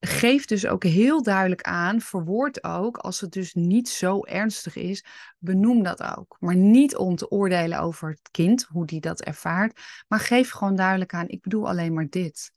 geef 0.00 0.44
dus 0.44 0.66
ook 0.66 0.84
heel 0.84 1.22
duidelijk 1.22 1.62
aan, 1.62 2.00
verwoord 2.00 2.64
ook, 2.64 2.96
als 2.96 3.20
het 3.20 3.32
dus 3.32 3.54
niet 3.54 3.88
zo 3.88 4.24
ernstig 4.24 4.76
is, 4.76 5.04
benoem 5.38 5.82
dat 5.82 6.02
ook. 6.02 6.36
Maar 6.40 6.56
niet 6.56 6.96
om 6.96 7.16
te 7.16 7.30
oordelen 7.30 7.80
over 7.80 8.08
het 8.08 8.30
kind, 8.30 8.66
hoe 8.68 8.86
die 8.86 9.00
dat 9.00 9.20
ervaart, 9.20 9.80
maar 10.08 10.20
geef 10.20 10.50
gewoon 10.50 10.76
duidelijk 10.76 11.14
aan, 11.14 11.28
ik 11.28 11.42
bedoel 11.42 11.68
alleen 11.68 11.94
maar 11.94 12.08
dit. 12.08 12.52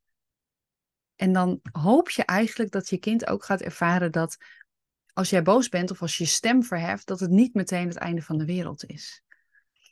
En 1.16 1.34
dan 1.34 1.60
hoop 1.72 2.10
je 2.10 2.26
eigenlijk 2.26 2.72
dat 2.72 2.90
je 2.90 2.98
kind 2.98 3.28
ook 3.28 3.46
gaat 3.46 3.62
ervaren 3.62 4.12
dat 4.12 4.38
als 5.14 5.30
jij 5.30 5.42
boos 5.42 5.70
bent 5.70 5.92
of 5.92 6.02
als 6.02 6.18
je 6.18 6.24
je 6.24 6.30
stem 6.30 6.64
verheft, 6.64 7.08
dat 7.08 7.20
het 7.20 7.30
niet 7.30 7.54
meteen 7.54 7.88
het 7.88 7.98
einde 7.98 8.22
van 8.22 8.38
de 8.38 8.46
wereld 8.46 8.86
is. 8.86 9.24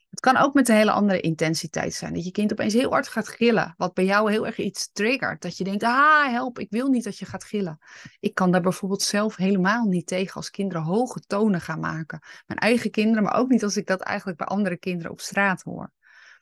Het 0.09 0.19
kan 0.19 0.37
ook 0.37 0.53
met 0.53 0.69
een 0.69 0.75
hele 0.75 0.91
andere 0.91 1.19
intensiteit 1.19 1.93
zijn. 1.93 2.13
Dat 2.13 2.25
je 2.25 2.31
kind 2.31 2.51
opeens 2.51 2.73
heel 2.73 2.89
hard 2.89 3.07
gaat 3.07 3.27
gillen. 3.27 3.73
Wat 3.77 3.93
bij 3.93 4.05
jou 4.05 4.31
heel 4.31 4.45
erg 4.45 4.57
iets 4.57 4.91
triggert. 4.91 5.41
Dat 5.41 5.57
je 5.57 5.63
denkt, 5.63 5.83
ah 5.83 6.25
help, 6.31 6.59
ik 6.59 6.69
wil 6.69 6.87
niet 6.87 7.03
dat 7.03 7.17
je 7.17 7.25
gaat 7.25 7.43
gillen. 7.43 7.79
Ik 8.19 8.33
kan 8.33 8.51
daar 8.51 8.61
bijvoorbeeld 8.61 9.01
zelf 9.01 9.35
helemaal 9.35 9.85
niet 9.85 10.07
tegen 10.07 10.35
als 10.35 10.49
kinderen 10.49 10.83
hoge 10.83 11.19
tonen 11.19 11.61
gaan 11.61 11.79
maken. 11.79 12.19
Mijn 12.45 12.59
eigen 12.59 12.91
kinderen, 12.91 13.23
maar 13.23 13.35
ook 13.35 13.49
niet 13.49 13.63
als 13.63 13.77
ik 13.77 13.87
dat 13.87 14.01
eigenlijk 14.01 14.37
bij 14.37 14.47
andere 14.47 14.77
kinderen 14.77 15.11
op 15.11 15.21
straat 15.21 15.61
hoor. 15.61 15.91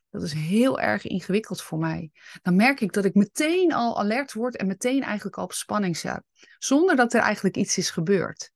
Dat 0.09 0.23
is 0.23 0.33
heel 0.33 0.79
erg 0.79 1.05
ingewikkeld 1.05 1.61
voor 1.61 1.79
mij. 1.79 2.11
Dan 2.41 2.55
merk 2.55 2.81
ik 2.81 2.93
dat 2.93 3.05
ik 3.05 3.13
meteen 3.13 3.73
al 3.73 3.99
alert 3.99 4.33
word 4.33 4.57
en 4.57 4.67
meteen 4.67 5.03
eigenlijk 5.03 5.37
al 5.37 5.43
op 5.43 5.53
spanning 5.53 5.97
zet. 5.97 6.21
Zonder 6.57 6.95
dat 6.95 7.13
er 7.13 7.21
eigenlijk 7.21 7.57
iets 7.57 7.77
is 7.77 7.89
gebeurd. 7.89 8.51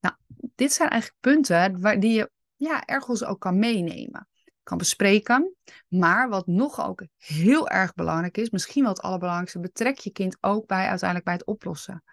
Nou, 0.00 0.14
dit 0.54 0.72
zijn 0.72 0.88
eigenlijk 0.88 1.20
punten 1.20 1.80
waar, 1.80 2.00
die 2.00 2.12
je 2.12 2.30
ja, 2.62 2.84
ergens 2.84 3.24
ook 3.24 3.40
kan 3.40 3.58
meenemen. 3.58 4.28
Kan 4.62 4.78
bespreken. 4.78 5.54
Maar 5.88 6.28
wat 6.28 6.46
nog 6.46 6.86
ook 6.86 7.04
heel 7.16 7.68
erg 7.68 7.94
belangrijk 7.94 8.36
is, 8.38 8.50
misschien 8.50 8.82
wel 8.82 8.92
het 8.92 9.02
allerbelangrijkste, 9.02 9.60
betrek 9.60 9.98
je 9.98 10.10
kind 10.10 10.36
ook 10.40 10.66
bij 10.66 10.86
uiteindelijk 10.86 11.24
bij 11.24 11.34
het 11.34 11.46
oplossen. 11.46 12.04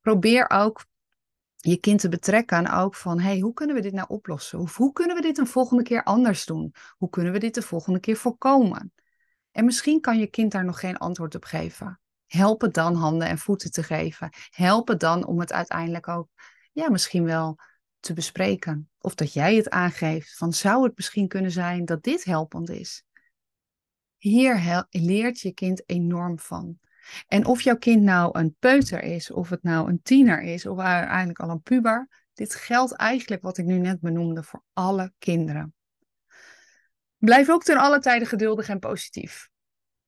Probeer 0.00 0.50
ook 0.50 0.86
je 1.56 1.76
kind 1.76 2.00
te 2.00 2.08
betrekken 2.08 2.72
ook 2.72 2.94
van, 2.94 3.20
hey, 3.20 3.38
hoe 3.38 3.52
kunnen 3.52 3.76
we 3.76 3.82
dit 3.82 3.92
nou 3.92 4.08
oplossen? 4.08 4.58
Of 4.58 4.76
hoe 4.76 4.92
kunnen 4.92 5.16
we 5.16 5.22
dit 5.22 5.38
een 5.38 5.46
volgende 5.46 5.82
keer 5.82 6.02
anders 6.02 6.44
doen? 6.44 6.74
Hoe 6.96 7.10
kunnen 7.10 7.32
we 7.32 7.38
dit 7.38 7.54
de 7.54 7.62
volgende 7.62 8.00
keer 8.00 8.16
voorkomen? 8.16 8.92
En 9.50 9.64
misschien 9.64 10.00
kan 10.00 10.18
je 10.18 10.26
kind 10.26 10.52
daar 10.52 10.64
nog 10.64 10.80
geen 10.80 10.96
antwoord 10.96 11.34
op 11.34 11.44
geven. 11.44 12.00
Help 12.26 12.60
het 12.60 12.74
dan 12.74 12.94
handen 12.94 13.28
en 13.28 13.38
voeten 13.38 13.70
te 13.70 13.82
geven. 13.82 14.30
Help 14.50 14.88
het 14.88 15.00
dan 15.00 15.26
om 15.26 15.40
het 15.40 15.52
uiteindelijk 15.52 16.08
ook, 16.08 16.28
ja, 16.72 16.90
misschien 16.90 17.24
wel 17.24 17.58
te 18.00 18.12
bespreken. 18.12 18.90
Of 19.00 19.14
dat 19.14 19.32
jij 19.32 19.56
het 19.56 19.70
aangeeft 19.70 20.36
van 20.36 20.52
zou 20.52 20.84
het 20.84 20.96
misschien 20.96 21.28
kunnen 21.28 21.50
zijn 21.50 21.84
dat 21.84 22.02
dit 22.02 22.24
helpend 22.24 22.70
is. 22.70 23.02
Hier 24.16 24.86
leert 24.90 25.40
je 25.40 25.52
kind 25.52 25.82
enorm 25.86 26.38
van. 26.38 26.78
En 27.26 27.46
of 27.46 27.60
jouw 27.60 27.76
kind 27.76 28.02
nou 28.02 28.38
een 28.38 28.56
peuter 28.58 29.02
is, 29.02 29.30
of 29.30 29.48
het 29.48 29.62
nou 29.62 29.88
een 29.88 30.02
tiener 30.02 30.42
is, 30.42 30.66
of 30.66 30.78
uiteindelijk 30.78 31.38
al 31.38 31.50
een 31.50 31.62
puber, 31.62 32.08
dit 32.34 32.54
geldt 32.54 32.92
eigenlijk 32.92 33.42
wat 33.42 33.58
ik 33.58 33.64
nu 33.64 33.78
net 33.78 34.00
benoemde 34.00 34.42
voor 34.42 34.62
alle 34.72 35.12
kinderen. 35.18 35.74
Blijf 37.16 37.50
ook 37.50 37.64
ten 37.64 37.76
alle 37.76 37.98
tijden 37.98 38.28
geduldig 38.28 38.68
en 38.68 38.78
positief. 38.78 39.48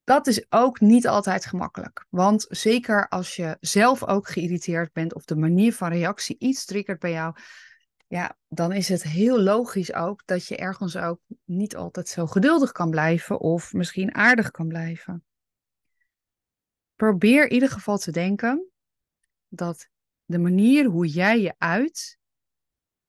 Dat 0.05 0.27
is 0.27 0.47
ook 0.49 0.81
niet 0.81 1.07
altijd 1.07 1.47
gemakkelijk. 1.47 2.07
Want 2.09 2.47
zeker 2.49 3.09
als 3.09 3.37
je 3.37 3.57
zelf 3.61 4.05
ook 4.05 4.29
geïrriteerd 4.29 4.93
bent 4.93 5.15
of 5.15 5.25
de 5.25 5.37
manier 5.37 5.75
van 5.75 5.93
reactie 5.93 6.37
iets 6.39 6.65
triggert 6.65 6.99
bij 6.99 7.11
jou, 7.11 7.35
ja, 8.11 8.37
dan 8.49 8.73
is 8.73 8.88
het 8.88 9.02
heel 9.02 9.40
logisch 9.40 9.93
ook 9.93 10.23
dat 10.26 10.47
je 10.47 10.57
ergens 10.57 10.97
ook 10.97 11.21
niet 11.45 11.76
altijd 11.76 12.09
zo 12.09 12.26
geduldig 12.26 12.73
kan 12.73 12.90
blijven 12.90 13.40
of 13.40 13.73
misschien 13.73 14.14
aardig 14.14 14.50
kan 14.50 14.69
blijven. 14.69 15.25
Probeer 16.95 17.45
in 17.45 17.52
ieder 17.52 17.69
geval 17.69 17.99
te 17.99 18.11
denken 18.11 18.71
dat 19.49 19.88
de 20.25 20.38
manier 20.38 20.85
hoe 20.85 21.07
jij 21.07 21.40
je 21.40 21.55
uit, 21.59 22.19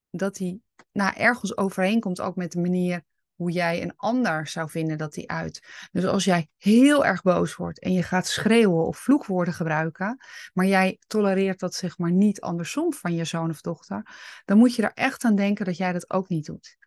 dat 0.10 0.36
die 0.36 0.64
nou, 0.92 1.16
ergens 1.16 1.58
overeenkomt 1.58 2.22
ook 2.22 2.36
met 2.36 2.52
de 2.52 2.60
manier 2.60 3.04
hoe 3.42 3.52
jij 3.52 3.82
een 3.82 3.96
ander 3.96 4.48
zou 4.48 4.70
vinden 4.70 4.98
dat 4.98 5.14
die 5.14 5.32
uit. 5.32 5.68
Dus 5.92 6.06
als 6.06 6.24
jij 6.24 6.50
heel 6.58 7.06
erg 7.06 7.22
boos 7.22 7.56
wordt 7.56 7.80
en 7.80 7.94
je 7.94 8.04
gaat 8.04 8.28
schreeuwen 8.28 8.86
of 8.86 8.98
vloekwoorden 8.98 9.54
gebruiken, 9.54 10.26
maar 10.54 10.66
jij 10.66 11.00
tolereert 11.08 11.60
dat 11.60 11.74
zeg 11.74 11.98
maar 11.98 12.12
niet 12.12 12.42
andersom 12.42 12.94
van 12.94 13.16
je 13.16 13.26
zoon 13.26 13.50
of 13.50 13.62
dochter, 13.62 14.08
dan 14.46 14.58
moet 14.58 14.76
je 14.76 14.82
er 14.82 14.94
echt 14.94 15.24
aan 15.24 15.36
denken 15.36 15.66
dat 15.66 15.78
jij 15.78 15.92
dat 15.92 16.12
ook 16.12 16.30
niet 16.30 16.46
doet. 16.46 16.78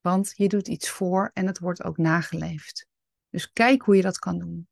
Want 0.00 0.32
je 0.36 0.48
doet 0.48 0.68
iets 0.68 0.90
voor 0.90 1.30
en 1.34 1.46
het 1.46 1.58
wordt 1.58 1.84
ook 1.84 1.96
nageleefd. 1.96 2.86
Dus 3.28 3.52
kijk 3.52 3.82
hoe 3.82 3.96
je 3.96 4.02
dat 4.02 4.18
kan 4.18 4.38
doen. 4.38 4.69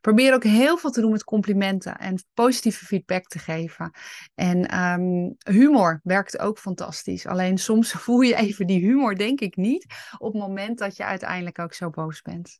Probeer 0.00 0.34
ook 0.34 0.44
heel 0.44 0.78
veel 0.78 0.90
te 0.90 1.00
doen 1.00 1.10
met 1.10 1.24
complimenten 1.24 1.98
en 1.98 2.22
positieve 2.34 2.84
feedback 2.84 3.26
te 3.26 3.38
geven. 3.38 3.90
En 4.34 4.80
um, 4.80 5.36
humor 5.38 6.00
werkt 6.02 6.38
ook 6.38 6.58
fantastisch. 6.58 7.26
Alleen 7.26 7.58
soms 7.58 7.92
voel 8.04 8.20
je 8.20 8.36
even 8.36 8.66
die 8.66 8.80
humor, 8.80 9.16
denk 9.16 9.40
ik 9.40 9.56
niet, 9.56 9.86
op 10.18 10.32
het 10.32 10.42
moment 10.42 10.78
dat 10.78 10.96
je 10.96 11.04
uiteindelijk 11.04 11.58
ook 11.58 11.74
zo 11.74 11.90
boos 11.90 12.22
bent. 12.22 12.58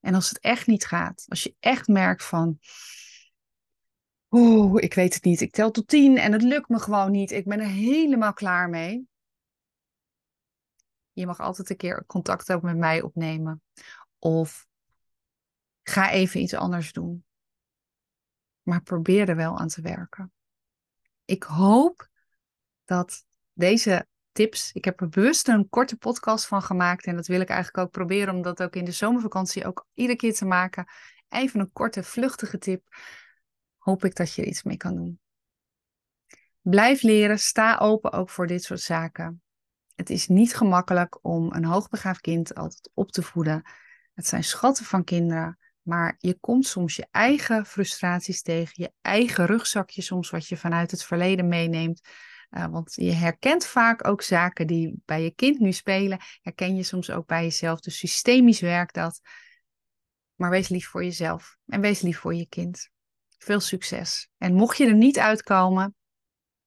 En 0.00 0.14
als 0.14 0.28
het 0.28 0.40
echt 0.40 0.66
niet 0.66 0.86
gaat, 0.86 1.24
als 1.28 1.42
je 1.42 1.54
echt 1.60 1.88
merkt 1.88 2.24
van, 2.24 2.58
oeh, 4.30 4.82
ik 4.82 4.94
weet 4.94 5.14
het 5.14 5.24
niet, 5.24 5.40
ik 5.40 5.52
tel 5.52 5.70
tot 5.70 5.88
tien 5.88 6.18
en 6.18 6.32
het 6.32 6.42
lukt 6.42 6.68
me 6.68 6.78
gewoon 6.78 7.10
niet, 7.10 7.30
ik 7.30 7.44
ben 7.44 7.60
er 7.60 7.66
helemaal 7.66 8.32
klaar 8.32 8.68
mee. 8.68 9.08
Je 11.12 11.26
mag 11.26 11.40
altijd 11.40 11.70
een 11.70 11.76
keer 11.76 12.04
contact 12.06 12.52
ook 12.52 12.62
met 12.62 12.76
mij 12.76 13.02
opnemen. 13.02 13.62
Of 14.18 14.67
Ga 15.88 16.10
even 16.10 16.40
iets 16.40 16.54
anders 16.54 16.92
doen. 16.92 17.24
Maar 18.62 18.82
probeer 18.82 19.28
er 19.28 19.36
wel 19.36 19.58
aan 19.58 19.68
te 19.68 19.80
werken. 19.80 20.32
Ik 21.24 21.42
hoop 21.42 22.08
dat 22.84 23.24
deze 23.52 24.06
tips. 24.32 24.72
Ik 24.72 24.84
heb 24.84 25.00
er 25.00 25.08
bewust 25.08 25.48
een 25.48 25.68
korte 25.68 25.96
podcast 25.96 26.46
van 26.46 26.62
gemaakt. 26.62 27.04
En 27.04 27.16
dat 27.16 27.26
wil 27.26 27.40
ik 27.40 27.48
eigenlijk 27.48 27.86
ook 27.86 27.92
proberen 27.92 28.34
om 28.34 28.42
dat 28.42 28.62
ook 28.62 28.76
in 28.76 28.84
de 28.84 28.92
zomervakantie 28.92 29.66
ook 29.66 29.86
iedere 29.94 30.18
keer 30.18 30.34
te 30.34 30.44
maken. 30.44 30.86
Even 31.28 31.60
een 31.60 31.72
korte, 31.72 32.02
vluchtige 32.02 32.58
tip. 32.58 32.96
Hoop 33.78 34.04
ik 34.04 34.14
dat 34.14 34.34
je 34.34 34.42
er 34.42 34.48
iets 34.48 34.62
mee 34.62 34.76
kan 34.76 34.94
doen. 34.94 35.20
Blijf 36.60 37.02
leren. 37.02 37.38
Sta 37.38 37.78
open 37.78 38.12
ook 38.12 38.30
voor 38.30 38.46
dit 38.46 38.62
soort 38.62 38.80
zaken. 38.80 39.42
Het 39.94 40.10
is 40.10 40.26
niet 40.26 40.56
gemakkelijk 40.56 41.18
om 41.22 41.52
een 41.52 41.64
hoogbegaafd 41.64 42.20
kind 42.20 42.54
altijd 42.54 42.90
op 42.94 43.10
te 43.10 43.22
voeden. 43.22 43.62
Het 44.14 44.26
zijn 44.26 44.44
schatten 44.44 44.84
van 44.84 45.04
kinderen. 45.04 45.58
Maar 45.88 46.14
je 46.18 46.38
komt 46.40 46.66
soms 46.66 46.96
je 46.96 47.06
eigen 47.10 47.66
frustraties 47.66 48.42
tegen, 48.42 48.72
je 48.82 48.92
eigen 49.00 49.46
rugzakje 49.46 50.02
soms 50.02 50.30
wat 50.30 50.46
je 50.46 50.56
vanuit 50.56 50.90
het 50.90 51.04
verleden 51.04 51.48
meeneemt. 51.48 52.00
Uh, 52.50 52.66
want 52.66 52.94
je 52.94 53.12
herkent 53.12 53.66
vaak 53.66 54.06
ook 54.06 54.22
zaken 54.22 54.66
die 54.66 55.02
bij 55.04 55.22
je 55.22 55.30
kind 55.30 55.58
nu 55.58 55.72
spelen, 55.72 56.18
herken 56.40 56.76
je 56.76 56.82
soms 56.82 57.10
ook 57.10 57.26
bij 57.26 57.42
jezelf. 57.42 57.80
Dus 57.80 57.98
systemisch 57.98 58.60
werkt 58.60 58.94
dat. 58.94 59.20
Maar 60.34 60.50
wees 60.50 60.68
lief 60.68 60.88
voor 60.88 61.04
jezelf 61.04 61.56
en 61.66 61.80
wees 61.80 62.00
lief 62.00 62.18
voor 62.18 62.34
je 62.34 62.46
kind. 62.46 62.90
Veel 63.38 63.60
succes. 63.60 64.28
En 64.38 64.54
mocht 64.54 64.76
je 64.76 64.86
er 64.86 64.94
niet 64.94 65.18
uitkomen, 65.18 65.94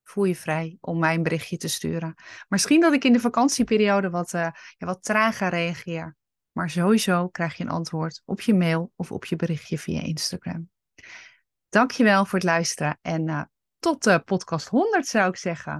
voel 0.03 0.23
je 0.23 0.35
vrij 0.35 0.77
om 0.79 0.99
mij 0.99 1.15
een 1.15 1.23
berichtje 1.23 1.57
te 1.57 1.67
sturen. 1.67 2.13
Misschien 2.47 2.81
dat 2.81 2.93
ik 2.93 3.03
in 3.03 3.13
de 3.13 3.19
vakantieperiode 3.19 4.09
wat, 4.09 4.33
uh, 4.33 4.49
ja, 4.77 4.85
wat 4.85 5.03
trager 5.03 5.49
reageer. 5.49 6.19
Maar 6.51 6.69
sowieso 6.69 7.27
krijg 7.27 7.57
je 7.57 7.63
een 7.63 7.69
antwoord 7.69 8.21
op 8.25 8.41
je 8.41 8.53
mail 8.53 8.91
of 8.95 9.11
op 9.11 9.25
je 9.25 9.35
berichtje 9.35 9.77
via 9.77 10.01
Instagram. 10.01 10.69
Dankjewel 11.69 12.25
voor 12.25 12.39
het 12.39 12.47
luisteren 12.47 12.97
en 13.01 13.27
uh, 13.27 13.43
tot 13.79 14.07
uh, 14.07 14.17
podcast 14.25 14.67
100 14.67 15.07
zou 15.07 15.29
ik 15.29 15.35
zeggen. 15.35 15.79